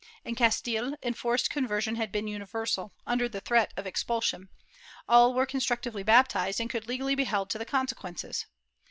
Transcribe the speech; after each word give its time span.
In 0.25 0.33
Castile, 0.33 0.95
enforced 1.03 1.51
conversion 1.51 1.95
had 1.95 2.11
been 2.11 2.27
universal, 2.27 2.91
under 3.05 3.29
threat 3.29 3.71
of 3.77 3.85
expulsion; 3.85 4.49
all 5.07 5.31
were 5.35 5.45
constructively 5.45 6.01
baptized 6.01 6.59
and 6.59 6.71
could 6.71 6.87
legally 6.87 7.13
be 7.13 7.25
held 7.25 7.51
to 7.51 7.59
the 7.59 7.65
consequences. 7.65 8.47